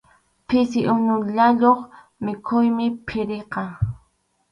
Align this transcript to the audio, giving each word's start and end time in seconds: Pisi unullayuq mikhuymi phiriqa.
Pisi 0.47 0.79
unullayuq 0.93 1.79
mikhuymi 2.25 2.85
phiriqa. 3.05 3.63